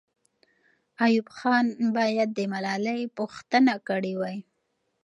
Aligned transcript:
ایوب 1.05 1.27
خان 1.37 1.65
باید 1.97 2.29
د 2.33 2.39
ملالۍ 2.53 3.01
پوښتنه 3.17 3.73
کړې 3.87 4.13
وای. 4.19 4.37